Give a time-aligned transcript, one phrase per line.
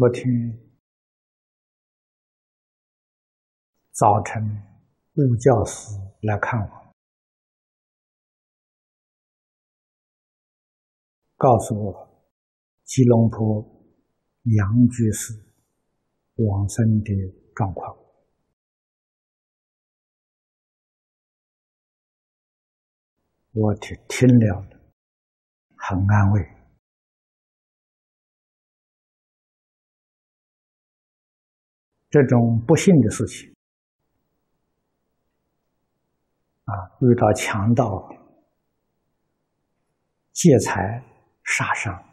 [0.00, 0.58] 昨天
[3.90, 4.42] 早晨，
[5.12, 5.90] 陆教师
[6.22, 6.94] 来看我，
[11.36, 12.24] 告诉我
[12.84, 13.62] 吉隆坡
[14.44, 15.34] 杨居士
[16.36, 17.12] 往生的
[17.54, 17.94] 状况，
[23.52, 24.66] 我听听了
[25.76, 26.59] 很安慰。
[32.10, 33.54] 这种不幸的事情
[36.64, 37.86] 啊，遇到强盗
[40.32, 41.04] 劫财
[41.44, 42.04] 杀伤，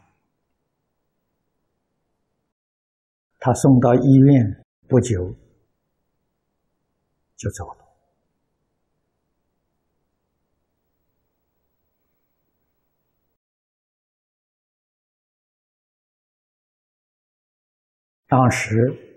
[3.40, 5.34] 他送到医院不久
[7.34, 7.84] 就走了。
[18.28, 19.07] 当时。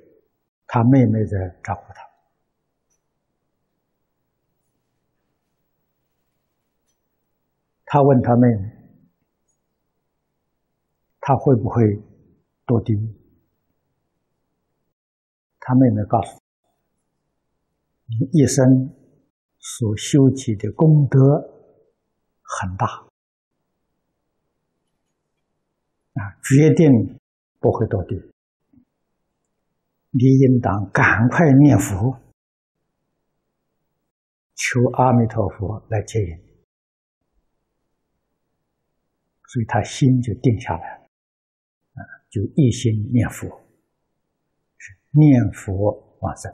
[0.74, 2.10] 他妹妹在照顾他，
[7.84, 8.72] 他问他妹妹
[11.20, 11.84] ：“他会不会
[12.66, 12.96] 堕地？”
[15.60, 16.40] 他妹妹告诉
[18.08, 18.96] ：“你一生
[19.60, 21.20] 所修集的功德
[22.42, 22.86] 很大，
[26.14, 27.20] 啊，决定
[27.60, 28.32] 不会堕地。”
[30.14, 32.20] 你应当赶快念佛，
[34.56, 36.38] 求阿弥陀佛来接引，
[39.48, 41.04] 所以他心就定下来了，
[41.94, 43.48] 啊，就一心念佛，
[45.12, 46.54] 念佛往生。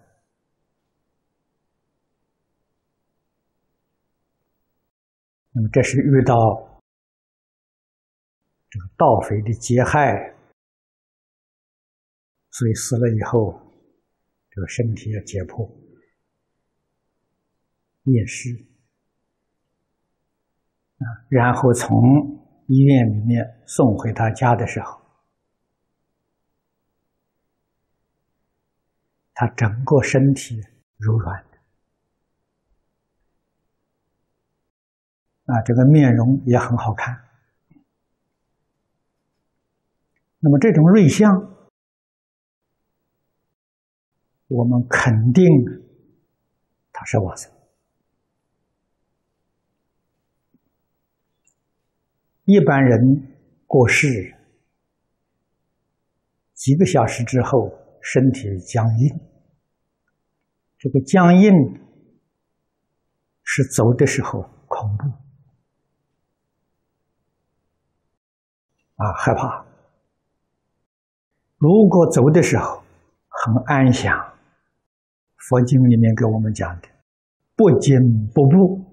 [5.52, 6.36] 那么这是遇到
[8.70, 10.37] 这个盗匪的劫害。
[12.58, 13.54] 所以死了以后，
[14.50, 15.72] 这个身体要解剖、
[18.06, 18.50] 验尸
[20.98, 21.96] 啊，然后从
[22.66, 25.00] 医院里面送回他家的时候，
[29.36, 30.60] 他整个身体
[30.98, 31.58] 柔软的
[35.54, 37.24] 啊，这个面容也很好看。
[40.40, 41.56] 那么这种瑞相。
[44.48, 45.44] 我们肯定
[46.92, 47.52] 他是往生。
[52.46, 52.98] 一般人
[53.66, 54.08] 过世
[56.54, 57.70] 几个小时之后，
[58.02, 59.20] 身体僵硬。
[60.78, 61.52] 这个僵硬
[63.44, 65.10] 是走的时候恐怖
[68.96, 69.66] 啊，害怕。
[71.58, 72.82] 如果走的时候
[73.28, 74.37] 很安详。
[75.48, 76.90] 佛经里面给我们讲的，
[77.56, 77.98] 不惊
[78.34, 78.84] 不怖，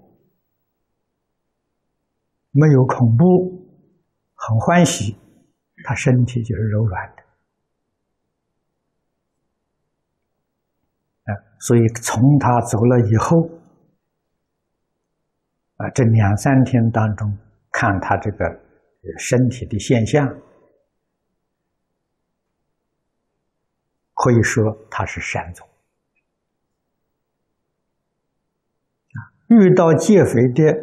[2.51, 3.67] 没有恐怖，
[4.35, 5.17] 很欢喜，
[5.83, 7.23] 他身体就是柔软的。
[11.33, 13.49] 啊，所以从他走了以后，
[15.75, 17.37] 啊，这两三天当中，
[17.71, 18.45] 看他这个
[19.19, 20.25] 身体的现象，
[24.13, 25.67] 可以说他是善终。
[29.47, 30.73] 遇到劫匪的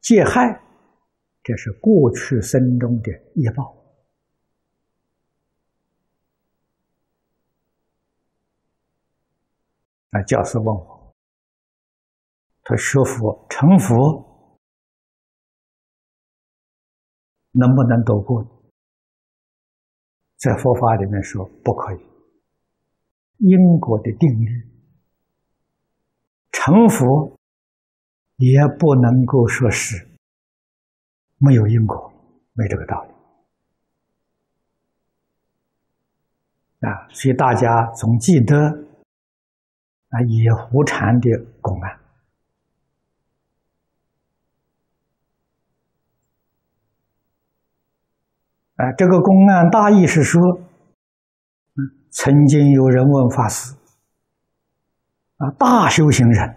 [0.00, 0.62] 劫害，
[1.42, 3.74] 这是过去生中的业报。
[10.10, 11.14] 那，教师问我，
[12.62, 14.58] 他学佛成佛
[17.50, 18.44] 能不能躲过？
[20.36, 21.98] 在佛法里面说不可以，
[23.38, 24.75] 因果的定律。
[26.58, 27.36] 成佛
[28.36, 30.08] 也不能够说是
[31.36, 32.10] 没有因果，
[32.54, 33.10] 没这个道理
[36.88, 37.06] 啊！
[37.10, 38.56] 所以大家总记得
[40.08, 41.28] 啊，野狐禅的
[41.60, 42.00] 公案
[48.76, 50.40] 啊，这个公案大意是说，
[52.10, 53.74] 曾经有人问法师。
[55.36, 56.56] 啊，大修行人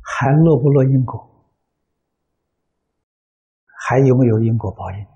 [0.00, 1.30] 还落不落因果？
[3.86, 5.06] 还有没有因果报应？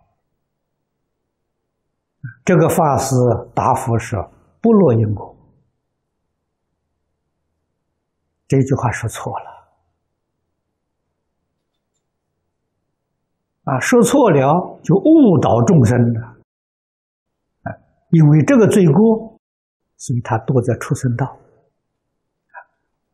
[2.45, 3.15] 这个法师
[3.55, 4.31] 答复说：
[4.61, 5.35] 不落因果。
[8.47, 9.47] 这句话说错了。
[13.65, 16.37] 啊，说错了就误导众生了。
[18.11, 19.39] 因为这个罪过，
[19.97, 21.37] 所以他堕在畜生道。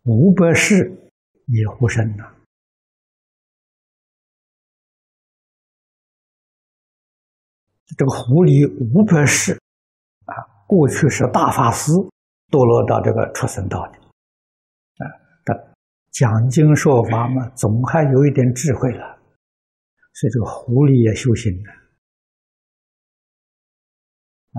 [0.05, 1.11] 五百世
[1.47, 2.31] 也活生呐。
[7.97, 9.53] 这个狐狸五百世
[10.25, 10.35] 啊，
[10.67, 11.93] 过去是大法师，
[12.51, 15.09] 堕落到这个畜生道里，啊，
[15.45, 15.55] 他
[16.11, 19.19] 讲经说法嘛，总还有一点智慧了，
[20.13, 21.73] 所以这个狐狸也修行了。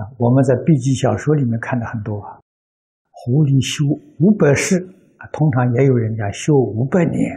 [0.02, 2.40] 啊，我们在笔记小说里面看的很多啊，
[3.10, 3.84] 狐狸修
[4.18, 4.80] 五百世，
[5.32, 7.36] 通常也有人家修五百年，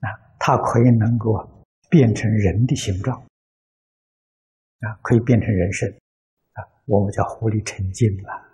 [0.00, 0.08] 啊，
[0.38, 3.20] 它可以能够变成人的形状，
[4.80, 5.90] 啊，可以变成人身，
[6.52, 8.48] 啊，我们叫狐狸成精了。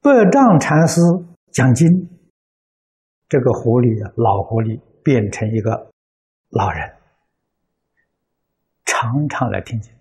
[0.00, 1.00] 百丈禅师
[1.50, 2.08] 讲经，
[3.28, 5.90] 这个狐狸老狐狸变成一个
[6.50, 6.94] 老人。
[8.84, 9.92] 常常来听经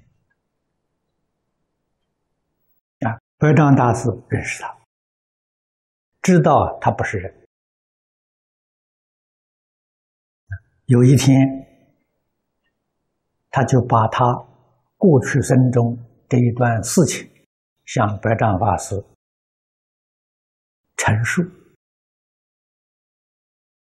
[3.38, 3.54] 白！
[3.54, 4.78] 丈大师认识他，
[6.22, 7.48] 知道他不是人。
[10.86, 11.36] 有一天，
[13.50, 14.34] 他就把他
[14.98, 15.98] 过去生中
[16.30, 17.30] 这一段事情
[17.86, 18.96] 向白丈法师
[20.96, 21.42] 陈述，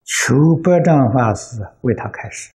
[0.04, 0.34] 求
[0.64, 2.52] 百丈法师为他开示。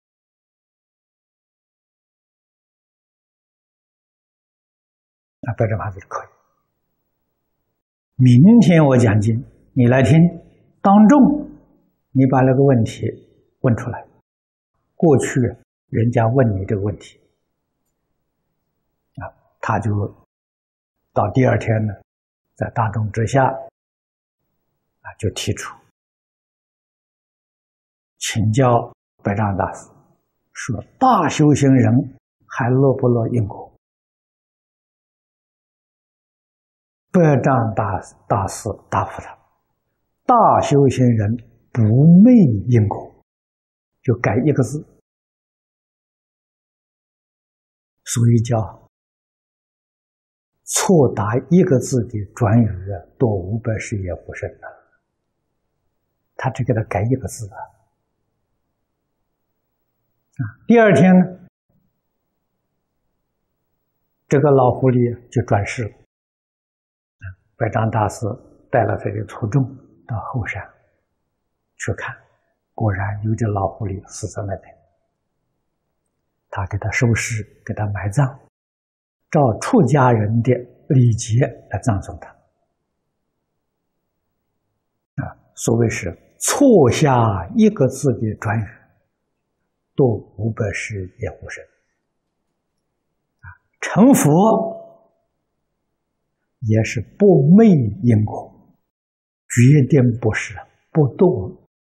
[5.40, 6.33] 那白这法师可以。
[8.16, 9.44] 明天我讲经，
[9.74, 10.20] 你来听，
[10.82, 11.50] 当众
[12.12, 13.08] 你把那个问题
[13.62, 14.06] 问出来。
[14.96, 15.40] 过去
[15.90, 17.20] 人家问你这个问题，
[19.16, 19.28] 啊，
[19.60, 19.92] 他就
[21.12, 21.94] 到第二天呢，
[22.56, 25.76] 在大众之下，啊，就提出
[28.20, 28.94] 请教
[29.24, 29.90] 白丈大师，
[30.54, 31.92] 说大修行人
[32.48, 33.63] 还落不落因果？
[37.14, 39.38] 百丈大大师答复他
[40.26, 41.38] ：“大修行人
[41.72, 41.84] 不
[42.24, 42.34] 昧
[42.68, 43.24] 因果，
[44.02, 44.84] 就改一个字，
[48.04, 48.90] 所以叫
[50.64, 54.66] 错答一个字的转语啊，多五百世也不胜啊。
[56.36, 57.58] 他只给他改一个字啊。
[60.34, 61.40] 啊，第二天呢，
[64.28, 65.92] 这个老狐狸就转世了。”
[67.56, 68.26] 百丈大师
[68.72, 69.64] 带了他的徒众
[70.08, 70.62] 到后山
[71.78, 72.16] 去看，
[72.74, 74.76] 果然有只老狐狸死在那边。
[76.50, 78.28] 他给他收尸，给他埋葬，
[79.32, 80.54] 照出家人的
[80.90, 82.30] 礼节来葬送他。
[85.24, 88.68] 啊，所谓是错下一个字的转语，
[89.96, 91.64] 度五百世也不生。
[93.40, 93.46] 啊，
[93.82, 94.83] 成佛。
[96.66, 97.68] 也是不昧
[98.04, 98.52] 因果，
[99.50, 100.56] 决定不是
[100.92, 101.28] 不动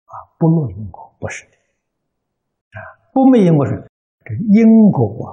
[0.05, 1.51] 啊，不落因果不是的
[2.73, 2.79] 啊，
[3.13, 3.73] 不昧因果是
[4.25, 5.31] 这因果啊，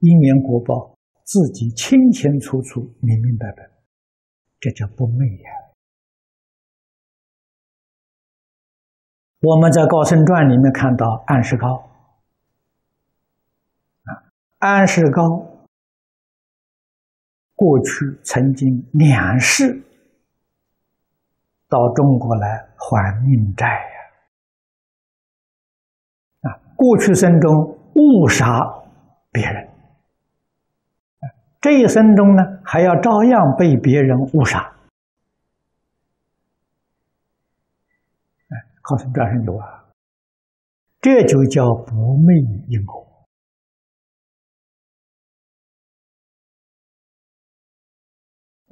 [0.00, 3.70] 因缘果报自己清清楚楚、明明白白，
[4.60, 5.50] 这叫不昧呀。
[9.40, 11.90] 我们在《高僧传》里面看到安世高
[14.04, 14.10] 啊，
[14.58, 15.51] 安世高。
[17.54, 19.82] 过去曾经两世
[21.68, 23.66] 到中国来还命债
[26.42, 27.52] 呀，啊，过去生中
[27.94, 28.58] 误杀
[29.30, 29.68] 别人，
[31.60, 34.58] 这一生中呢还要照样被别人误杀，
[38.48, 39.84] 哎，告诉这上有啊，
[41.00, 42.34] 这就叫不昧
[42.68, 43.11] 因果。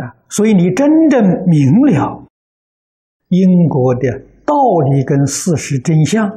[0.00, 2.26] 啊，所以你真正明了
[3.28, 4.54] 因果的道
[4.90, 6.28] 理跟事实真相，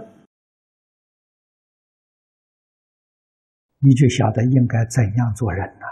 [3.79, 5.85] 你就晓得应该怎样做人呐。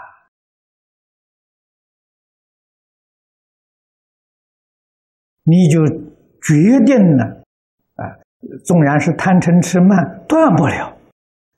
[5.44, 5.84] 你就
[6.40, 7.24] 决定了，
[7.96, 8.06] 啊，
[8.64, 10.96] 纵然是贪嗔痴慢断不了，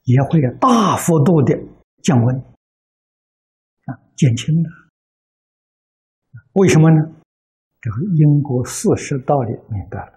[0.05, 1.55] 也会大幅度的
[2.03, 2.35] 降温，
[3.85, 4.84] 啊，减轻了。
[6.55, 6.97] 为什么呢？
[7.81, 10.13] 这个因果事实道理明白了。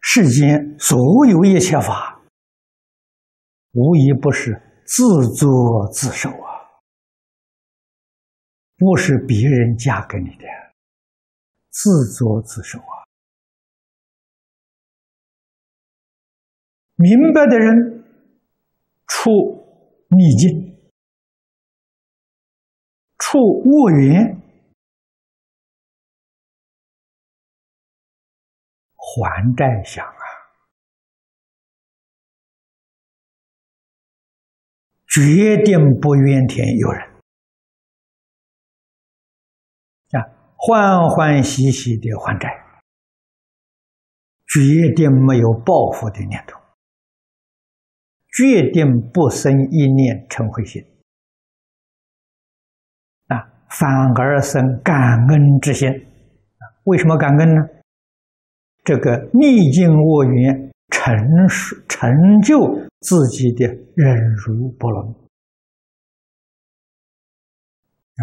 [0.00, 2.22] 世间所有一切法，
[3.72, 4.54] 无一不是
[4.86, 6.80] 自作自受啊，
[8.76, 10.46] 不是别人嫁给你的，
[11.70, 13.04] 自作自受啊。
[16.94, 17.97] 明白的人
[19.08, 19.30] 出
[20.10, 20.78] 逆境，
[23.18, 24.40] 出恶缘，
[28.94, 30.22] 还债想啊，
[35.08, 37.08] 决定不怨天尤人
[40.12, 40.20] 啊，
[40.56, 42.48] 欢欢喜喜的还债，
[44.46, 46.67] 决定没有报复的念头。
[48.38, 50.80] 决定不生一念嗔恚心
[53.26, 53.34] 啊，
[53.68, 54.94] 反而生感
[55.26, 55.88] 恩之心。
[56.84, 57.60] 为什么感恩呢？
[58.84, 61.12] 这个逆境恶缘成
[61.88, 62.08] 成
[62.40, 62.56] 就
[63.00, 63.66] 自己的
[63.96, 65.12] 忍辱波罗蜜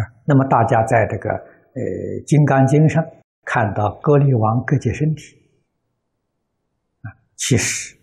[0.24, 1.82] 那么大家在这个呃
[2.24, 3.04] 《金刚经》上
[3.44, 5.36] 看到歌利王割截身体
[7.02, 7.94] 啊，其实。《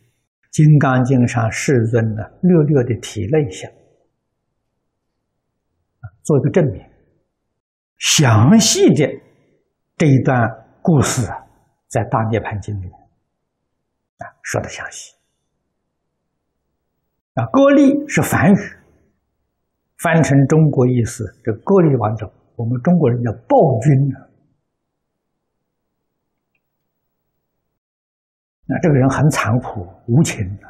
[0.54, 3.68] 金刚经》上世尊呢，略略的提了一下，
[6.22, 6.80] 做一个证明。
[7.98, 9.10] 详细的
[9.98, 10.48] 这一段
[10.84, 11.36] 故事啊，
[11.88, 12.94] 在《大涅盘经》里面
[14.20, 15.16] 啊说的详细。
[17.34, 18.58] 啊，割利是梵语，
[19.98, 24.30] 翻成中国意思，这割利王者，我们中国人叫暴君啊。
[28.66, 30.68] 那这个人很残酷无情的，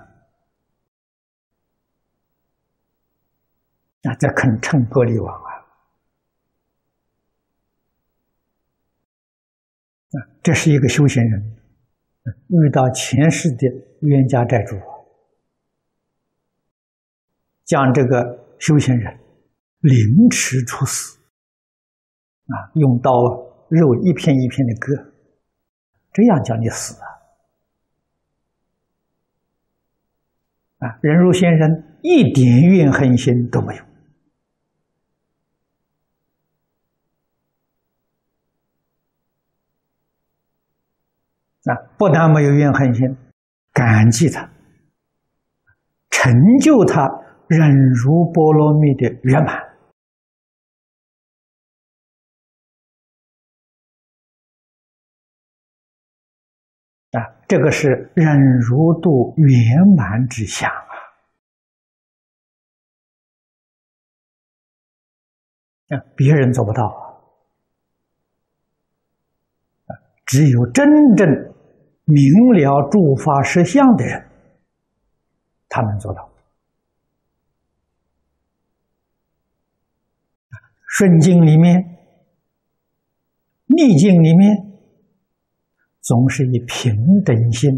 [4.02, 5.54] 那在肯称割利王啊，
[10.10, 11.56] 啊，这是一个修行人，
[12.48, 13.68] 遇到前世的
[14.02, 14.76] 冤家债主，
[17.64, 19.20] 将这个修行人
[19.82, 21.20] 凌迟处死，
[22.48, 23.12] 啊，用刀
[23.70, 25.14] 肉一片一片的割，
[26.12, 27.13] 这样叫你死啊。
[30.84, 33.84] 啊，忍辱先生一点怨恨心都没有。
[41.64, 43.16] 啊，不但没有怨恨心，
[43.72, 44.50] 感激他，
[46.10, 47.08] 成就他
[47.48, 49.63] 忍辱波罗蜜的圆满。
[57.14, 59.56] 啊，这个是忍辱度圆
[59.96, 60.94] 满之相啊！
[65.90, 66.84] 啊，别人做不到
[69.86, 69.94] 啊，
[70.26, 71.30] 只有真正
[72.06, 74.28] 明了诸法实相的人，
[75.70, 76.32] 他能做到。
[80.98, 81.80] 顺境里面，
[83.68, 84.73] 逆境里面。
[86.04, 86.94] 总是以平
[87.26, 87.72] 等心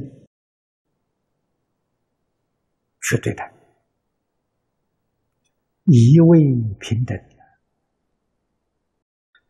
[3.01, 3.53] 去对待，
[5.85, 6.39] 一味
[6.79, 7.15] 平等，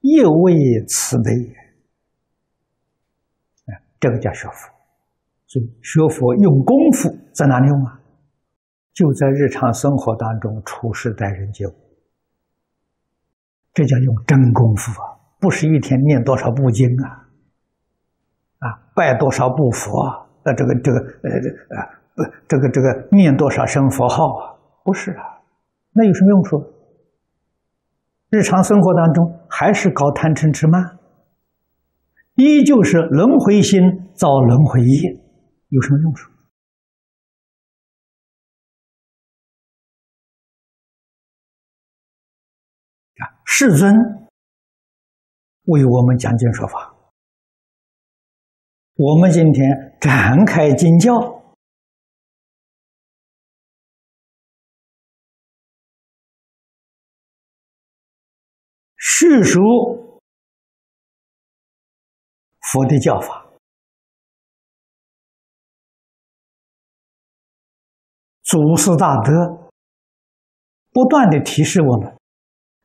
[0.02, 1.32] 一味慈悲，
[3.98, 4.70] 这个叫学佛。
[5.48, 8.02] 所以学佛用功夫在哪里用啊？
[8.92, 11.74] 就在日常生活当中处事待人接物，
[13.74, 15.16] 这叫用真功夫啊！
[15.40, 17.25] 不是一天念多少部经啊。
[18.96, 20.26] 拜多少部佛啊？
[20.44, 21.30] 呃，这个这个呃
[21.70, 21.86] 呃
[22.16, 24.56] 不，这个这个念多少声佛号啊？
[24.84, 25.42] 不是啊，
[25.92, 26.74] 那有什么用处？
[28.30, 30.98] 日常生活当中还是搞贪嗔痴慢，
[32.36, 33.82] 依旧是轮回心
[34.14, 35.12] 造轮回业，
[35.70, 36.32] 有什么用处？
[43.18, 43.94] 啊，世尊
[45.66, 46.95] 为我们讲经说法。
[48.98, 51.12] 我们今天展开经教，
[58.98, 59.60] 叙述
[62.72, 63.46] 佛的教法，
[68.44, 69.70] 祖师大德
[70.92, 72.18] 不断的提示我们，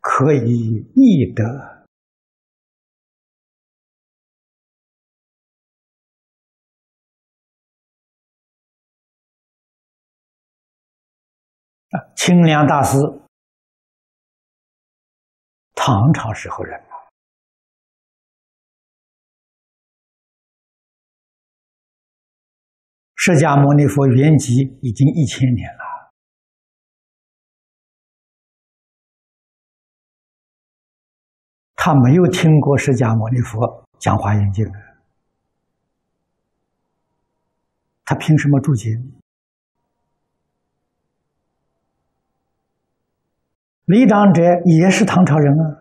[0.00, 1.79] 可以易得。
[11.90, 12.96] 啊，清凉大师，
[15.74, 16.78] 唐朝时候人。
[16.78, 16.94] 啊，
[23.16, 26.12] 释迦牟尼佛圆寂已经一千年了，
[31.74, 34.64] 他没有听过释迦牟尼佛讲华严经。
[38.04, 39.19] 他凭什么注经？
[43.90, 45.80] 李长者也是唐朝人啊，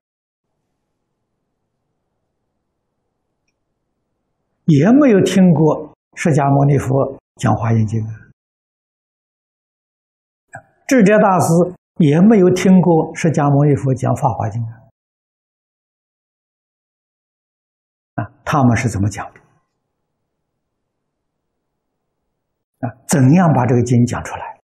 [4.66, 8.10] 也没有听过释迦牟尼佛讲华严经啊。
[10.88, 11.54] 智者大师
[11.98, 14.74] 也没有听过释迦牟尼佛讲法华经啊。
[18.24, 19.40] 啊，他们是怎么讲的？
[22.88, 24.60] 啊，怎样把这个经讲出来？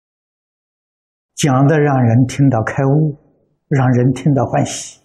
[1.36, 3.20] 讲的让人听到开悟。
[3.76, 5.00] 让人听到欢喜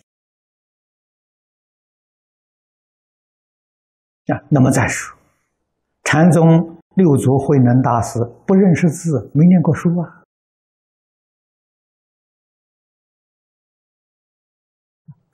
[4.26, 4.36] 啊！
[4.50, 5.16] 那么再说，
[6.04, 10.22] 禅宗六祖慧能大师不认识字，没念过书啊。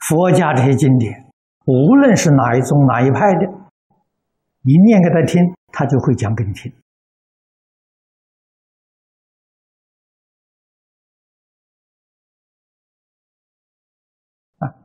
[0.07, 1.33] 佛家这些经典，
[1.67, 3.47] 无论是哪一宗哪一派的，
[4.61, 6.73] 你念给他听，他就会讲给你听。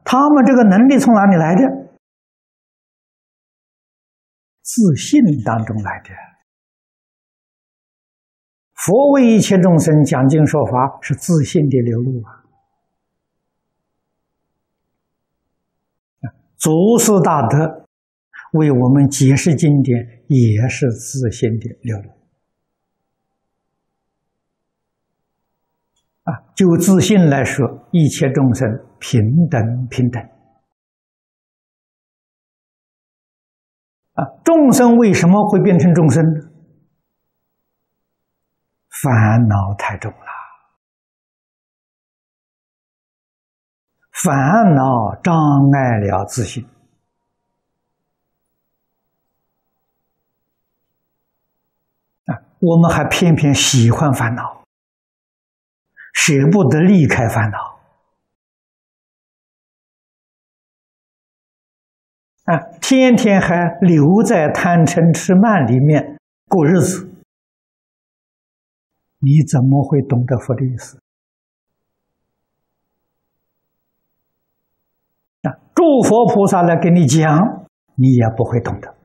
[0.04, 1.62] 他们这个能力从哪里来的？
[4.62, 6.10] 自信当中来的。
[8.74, 12.40] 佛为一切众生讲经说法，是自信的流露啊。
[16.56, 17.86] 祖师大德
[18.54, 22.10] 为我们解释经典，也是自信的流露。
[26.24, 28.68] 啊，就自信来说，一切众生
[29.00, 30.22] 平等平等。
[34.12, 36.52] 啊，众生为什么会变成众生呢？
[38.90, 40.18] 烦恼太重了，
[44.12, 44.36] 烦
[44.76, 45.34] 恼障
[45.72, 46.68] 碍了自信。
[52.26, 54.59] 啊，我们还偏偏喜欢烦恼。
[56.14, 57.80] 舍不得离开烦恼
[62.46, 62.58] 啊！
[62.82, 66.18] 天天还留在贪嗔痴慢里面
[66.48, 67.08] 过日子，
[69.20, 71.00] 你怎么会懂得佛的意思
[75.44, 75.54] 啊？
[75.76, 78.96] 诸佛菩萨来跟你讲，你也不会懂得。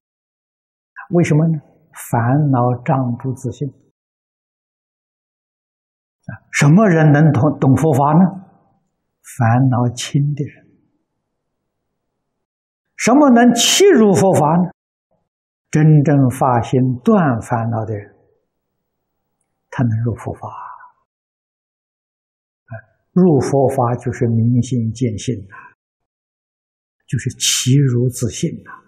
[1.11, 1.61] 为什么呢？
[2.11, 3.73] 烦恼障住自信。
[6.27, 8.45] 啊什么人能懂懂佛法呢？
[9.23, 10.65] 烦恼轻的人。
[12.97, 14.71] 什么能切入佛法呢？
[15.71, 18.15] 真正发心断烦恼的人，
[19.71, 20.49] 他能入佛法。
[23.13, 25.55] 入佛法就是明心见性呐，
[27.07, 28.84] 就是其如自信呐。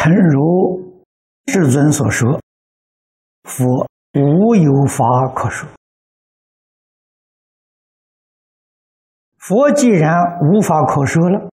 [0.00, 1.02] 诚如
[1.48, 2.40] 世尊所说
[3.42, 3.84] ：“佛
[4.14, 5.68] 无有法可说。
[9.38, 11.50] 佛既然无法可说了，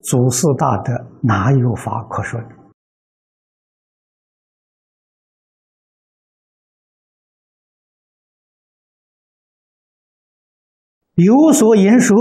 [0.00, 2.48] 祖师大德哪有法可说呢？
[11.14, 12.14] 有所言说，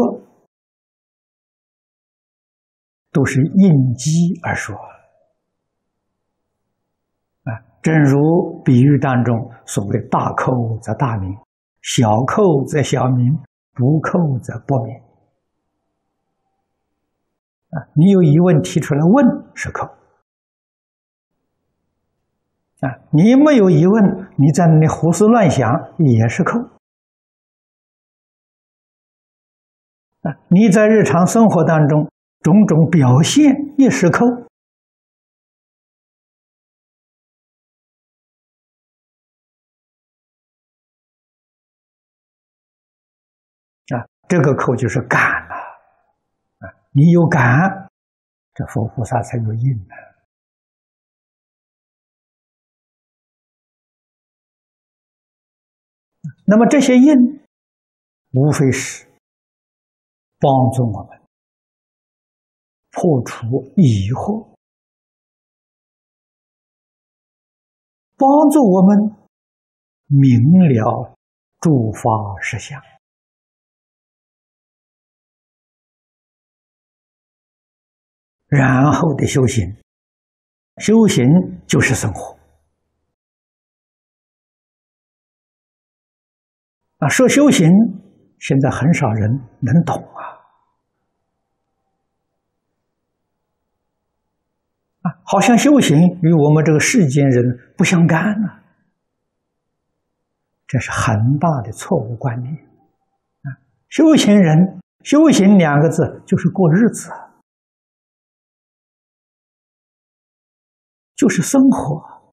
[3.11, 4.73] 都是应机而说。”
[7.87, 11.33] 正如比喻当中所谓“大寇则大名，
[11.81, 13.39] 小寇则小名，
[13.73, 14.93] 不寇则不名”。
[17.71, 19.87] 啊，你有疑问提出来问是寇，
[22.81, 26.59] 啊，你没有疑问，你在那里胡思乱想也是寇。
[30.23, 34.25] 啊，你在日常生活当中种种表现也是寇。
[44.27, 45.55] 这个口就是感了，
[46.59, 47.89] 啊，你有感，
[48.53, 49.95] 这佛菩萨才有应呢。
[56.45, 57.39] 那么这些应，
[58.33, 59.05] 无非是
[60.39, 61.21] 帮助我们
[62.91, 64.49] 破除疑惑，
[68.17, 69.15] 帮助我们
[70.07, 71.15] 明了
[71.59, 72.01] 诸法
[72.41, 72.81] 实相。
[78.47, 79.75] 然后的修行，
[80.77, 81.25] 修行
[81.67, 82.37] 就是生活。
[86.99, 87.69] 啊，说修行，
[88.39, 89.29] 现在很少人
[89.59, 90.21] 能懂啊。
[95.01, 97.43] 啊，好像修行与我们这个世间人
[97.77, 98.63] 不相干呢、啊。
[100.65, 102.55] 这是很大的错误观念，
[103.43, 103.55] 啊，
[103.89, 107.26] 修行人“修行”两个字就是过日子、啊，
[111.17, 112.31] 就是生活，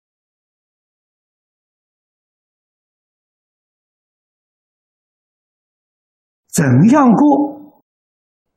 [6.48, 7.82] 怎样过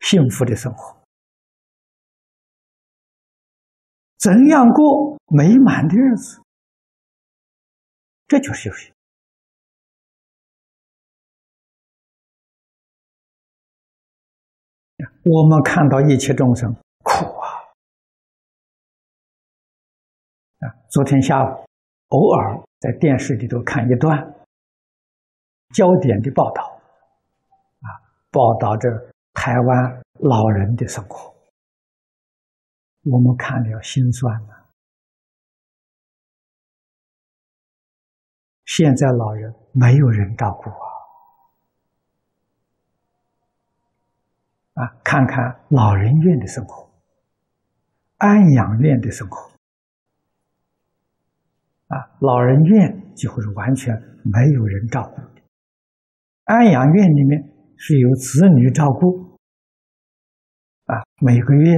[0.02, 1.02] 幸福的生活？
[4.18, 6.42] 怎样过美满的日子？
[8.28, 8.94] 这就是修行。
[15.24, 17.37] 我们看到一切众生苦
[20.90, 21.66] 昨天下午
[22.10, 24.18] 偶尔在电视里头看一段
[25.74, 26.64] 焦点的报道，
[27.82, 27.88] 啊，
[28.32, 28.90] 报道着
[29.34, 31.36] 台湾老人的生活。
[33.04, 34.66] 我们看了心酸了。
[38.66, 40.70] 现在老人没有人照顾
[44.70, 44.86] 啊！
[44.86, 46.90] 啊，看看老人院的生活，
[48.18, 49.50] 安养院的生活，
[51.88, 55.41] 啊，老人院几乎是完全没有人照顾的。
[56.45, 57.41] 安养院里面
[57.78, 59.38] 是由子女照顾，
[60.86, 61.78] 啊，每个月。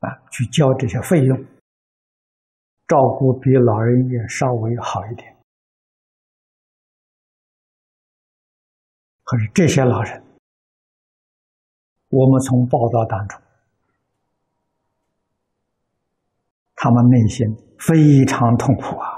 [0.00, 1.36] 啊，去交这些费用，
[2.86, 5.36] 照顾比老人院稍微好一点。
[9.24, 10.22] 可是这些老人，
[12.10, 13.42] 我们从报道当中，
[16.80, 17.44] 他们内心
[17.80, 19.08] 非常痛苦啊！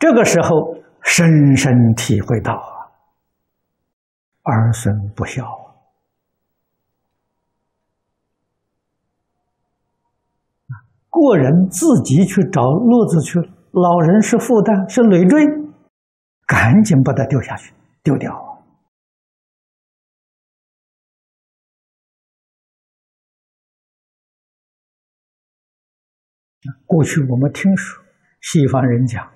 [0.00, 2.90] 这个时候，深深体会到啊。
[4.42, 5.44] 儿孙不孝
[10.66, 10.74] 啊，
[11.08, 13.38] 过人自己去找路子去，
[13.70, 15.46] 老人是负担，是累赘，
[16.48, 18.43] 赶紧把它丢下去，丢掉。
[26.94, 28.04] 过去我们听说
[28.40, 29.28] 西方人讲。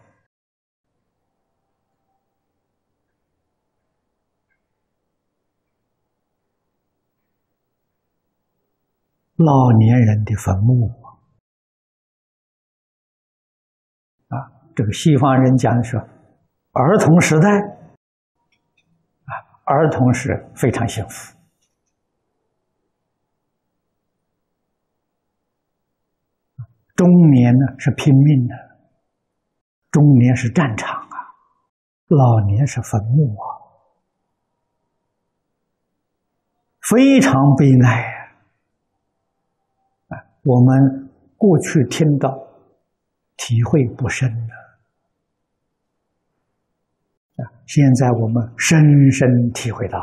[9.34, 10.88] 老年人的坟墓
[14.28, 14.38] 啊，
[14.76, 15.96] 这个西方人讲的是
[16.70, 17.58] 儿童时代
[19.24, 19.32] 啊，
[19.64, 21.36] 儿童是非常幸福，
[26.98, 28.54] 中年呢是拼命的，
[29.92, 31.16] 中年是战场啊，
[32.08, 33.46] 老年是坟墓啊，
[36.90, 38.14] 非常悲哀。
[40.42, 42.36] 我们过去听到，
[43.36, 44.54] 体会不深的。
[47.44, 50.00] 啊，现在我们深深体会到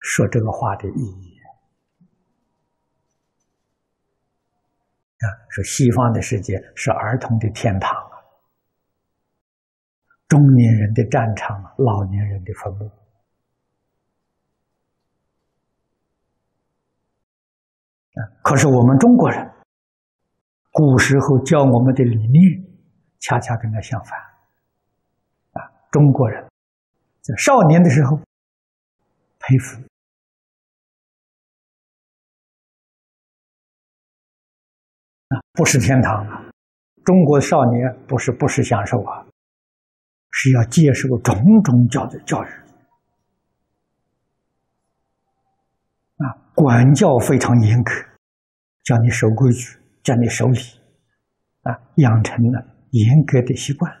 [0.00, 1.29] 说这个话的意义。
[5.20, 8.16] 啊，说西方的世界是儿童的天堂啊，
[10.28, 12.86] 中年人的战场，老年人的坟墓
[18.14, 19.50] 啊，可是我们中国人。
[20.72, 22.40] 古时候教我们的理念，
[23.18, 24.16] 恰恰跟他相反。
[25.52, 26.48] 啊，中国人
[27.20, 28.16] 在少年的时候
[29.40, 29.82] 佩服，
[35.30, 36.44] 啊，不是天堂啊！
[37.04, 39.26] 中国少年不是不是享受啊，
[40.30, 42.48] 是要接受种种教的教育，
[46.18, 48.06] 啊，管教非常严苛，
[48.84, 49.76] 叫你守规矩。
[50.02, 50.58] 叫你守礼，
[51.60, 53.92] 啊，养成了严格的习惯，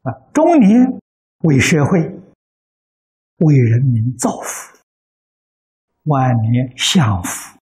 [0.00, 0.98] 啊，中年
[1.40, 4.78] 为社会、为人民造福，
[6.04, 7.59] 晚年享福。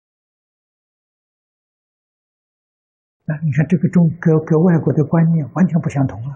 [3.28, 6.32] 那你看，这个中跟跟外国的观念完全不相同啊！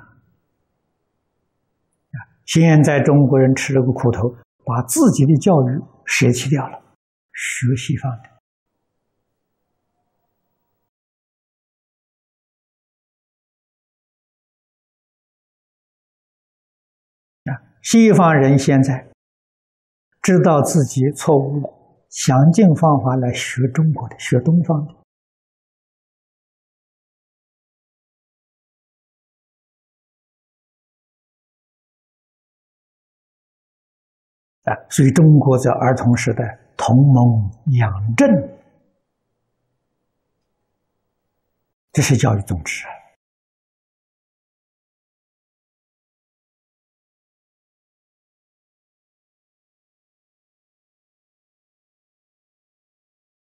[2.13, 6.83] 啊，现在中国人吃了个苦头，把自己的教育舍弃掉了，
[7.33, 8.29] 学西方的。
[17.85, 19.09] 西方人现在
[20.23, 21.69] 知道自己错误了，
[22.09, 25.02] 想尽方法来学中国的，学东方的。
[34.65, 38.29] 啊，所以中国在儿童时代同盟养正，
[41.93, 42.91] 这是教育宗旨啊。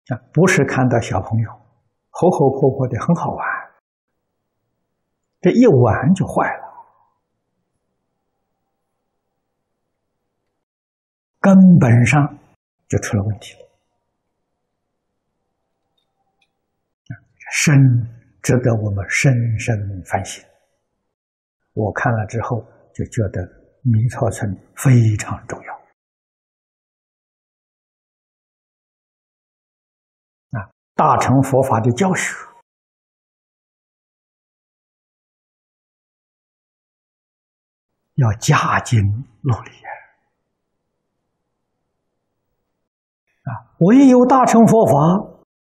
[0.08, 1.50] 啊，不是看到小朋友
[2.10, 3.46] 活活泼泼的很好玩，
[5.40, 6.63] 这一玩就坏了，
[11.44, 12.38] 根本上
[12.88, 13.60] 就出了问题了。
[17.52, 17.74] 深
[18.42, 20.42] 值得我们深深反省。
[21.74, 23.46] 我看了之后就觉得
[23.82, 25.74] 弥陀村非常重要。
[30.58, 32.34] 啊大乘佛法的教学
[38.14, 38.98] 要加紧
[39.42, 40.03] 努力啊
[43.44, 43.76] 啊！
[43.80, 44.92] 唯有大乘佛法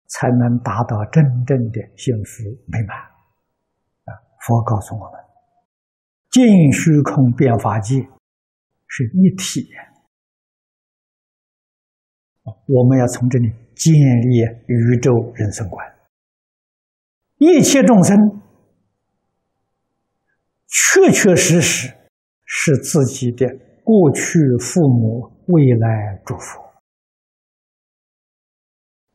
[0.07, 4.11] 才能达到真正的幸福美满啊！
[4.45, 5.19] 佛告诉我们，
[6.29, 7.95] 尽虚空变法界
[8.87, 9.67] 是一体，
[12.65, 13.51] 我们要从这里。
[13.77, 15.85] 建立宇宙人生观，
[17.37, 18.41] 一切众生
[20.65, 21.93] 确确实实
[22.43, 23.45] 是自己的
[23.83, 26.59] 过去父母，未来祝福，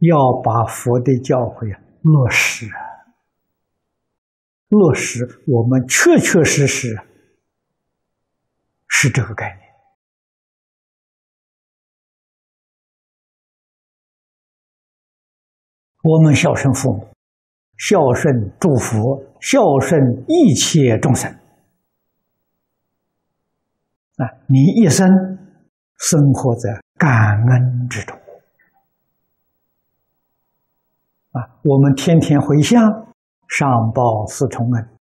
[0.02, 2.66] 要把佛的教诲落实，
[4.68, 6.98] 落实我们确确实实
[8.88, 9.62] 是这个概念。
[16.02, 17.06] 我们孝顺父母，
[17.76, 21.30] 孝顺祝福，孝顺一切众生。
[24.16, 25.08] 啊，你一生
[25.96, 28.21] 生活在感恩之中。
[31.32, 32.80] 啊，我们天天回向，
[33.48, 34.98] 上报四重恩，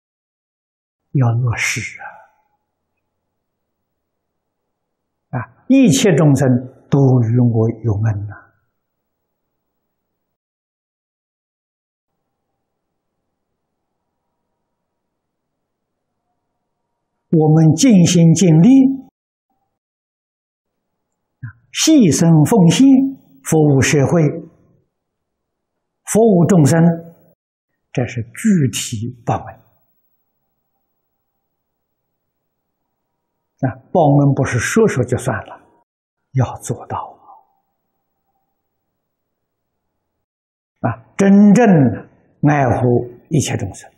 [1.12, 1.98] 要落实
[5.30, 5.38] 啊！
[5.38, 6.48] 啊，一切众生
[6.90, 8.34] 都与我有恩呐。
[17.36, 18.68] 我们尽心尽力，
[21.72, 22.86] 牺牲奉献，
[23.42, 24.22] 服务社会，
[26.14, 26.80] 服务众生，
[27.90, 29.54] 这是具体报恩。
[33.68, 35.60] 啊，报恩不是说说就算了，
[36.34, 37.18] 要做到
[40.82, 41.66] 啊，真正
[42.48, 43.90] 爱护一切众生。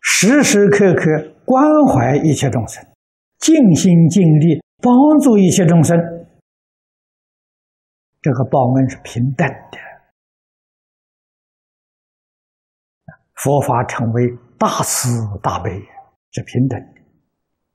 [0.00, 1.04] 时时刻刻
[1.44, 2.84] 关怀一切众生，
[3.38, 5.96] 尽心尽力帮助一切众生，
[8.20, 9.93] 这个报恩是平等的。
[13.44, 14.22] 佛法成为
[14.58, 15.10] 大慈
[15.42, 15.70] 大悲，
[16.30, 17.02] 是平等的，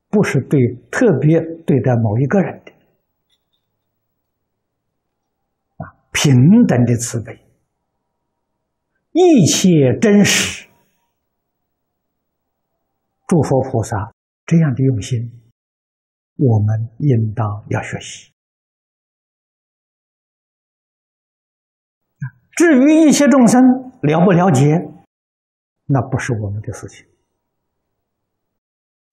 [0.10, 2.71] 不是对特别对待某一个人的
[5.77, 7.39] 啊，平等的慈悲，
[9.12, 10.67] 一切真实。
[13.27, 14.12] 诸佛菩萨
[14.47, 15.39] 这样的用心，
[16.38, 18.32] 我们应当要学习。
[22.53, 23.62] 至于一切众生
[24.01, 24.65] 了不了解，
[25.91, 27.06] 那不是我们的事情；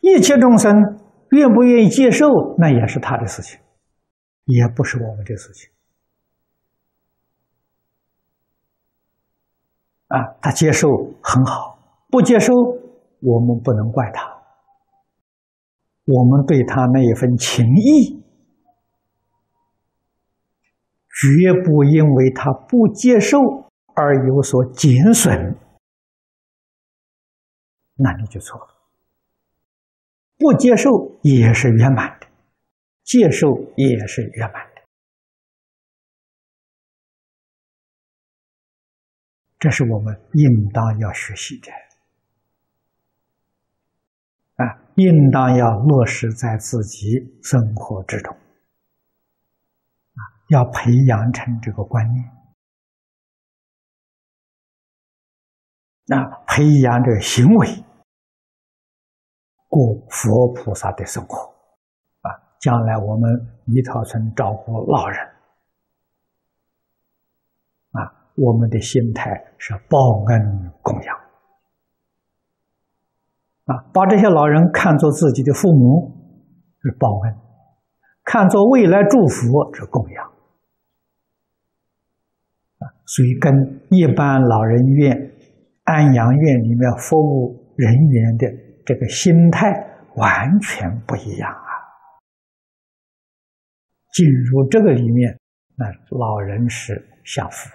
[0.01, 2.27] 一切众生愿不愿意接受，
[2.59, 3.59] 那也是他的事情，
[4.45, 5.71] 也不是我们的事情。
[10.09, 10.89] 啊，他接受
[11.23, 11.79] 很好，
[12.11, 12.53] 不接受。
[13.19, 14.29] 我们不能怪他，
[16.05, 18.23] 我们对他那一份情谊，
[21.09, 23.39] 绝不因为他不接受
[23.95, 25.57] 而有所减损，
[27.97, 28.75] 那你就错了。
[30.39, 32.27] 不接受也是圆满的，
[33.03, 34.83] 接受也是圆满的，
[39.59, 41.73] 这是我们应当要学习的。
[44.57, 52.25] 啊，应当要落实在自己生活之中，啊，要培养成这个观念，
[56.19, 57.69] 啊，培养这个行为，
[59.69, 61.53] 过佛菩萨的生活，
[62.23, 63.31] 啊，将来我们
[63.67, 65.19] 一条村照顾老人，
[67.93, 69.99] 啊，我们的心态是报
[70.29, 71.17] 恩供养。
[73.65, 76.13] 啊，把这些老人看作自己的父母，
[76.81, 77.35] 是报恩；
[78.25, 80.25] 看作未来祝福之供养。
[82.79, 85.33] 啊所以跟一般老人院、
[85.85, 88.47] 安养院里面服务人员的
[88.87, 89.69] 这个心态
[90.15, 91.71] 完全不一样啊！
[94.15, 95.39] 进入这个里面，
[95.75, 95.85] 那
[96.17, 97.69] 老人是享福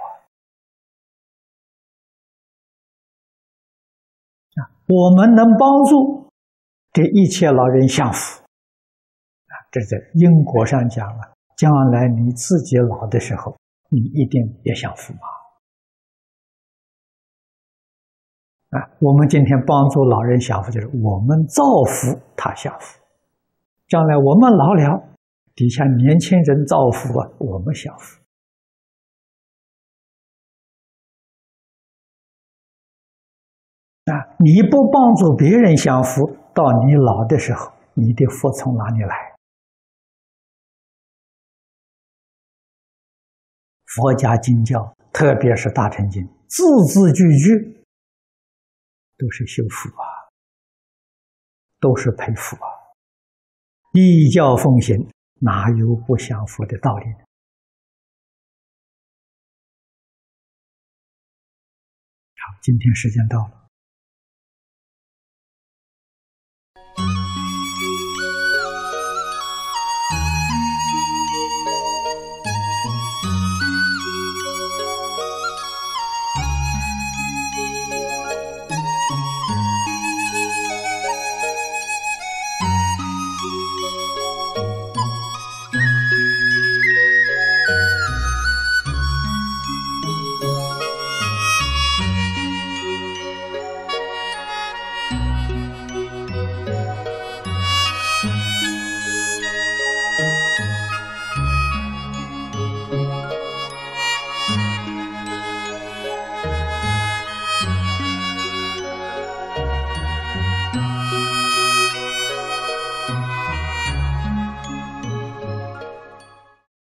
[4.56, 4.72] 啊！
[4.88, 6.32] 我们能帮助
[6.94, 9.54] 这一切老人享福啊！
[9.70, 13.56] 这在因果上讲了，将来你自己老的时候。
[13.94, 15.28] 你一定也享福啊？
[18.72, 23.00] 啊，我们今天帮助老人享福，就是我们造福他享福。
[23.88, 25.04] 将来我们老了，
[25.54, 28.22] 底下年轻人造福啊，我们享福。
[34.06, 39.16] 啊，你不帮助别人享福，到你老的时候，你的福从哪里来？
[43.86, 47.81] 佛家经教，特别是《大乘经》，字字句句
[49.22, 50.04] 都是修福啊，
[51.80, 52.68] 都是培福啊。
[53.94, 57.20] 立教奉行，哪有不享福的道理呢？
[62.34, 63.61] 好，今天时间到了。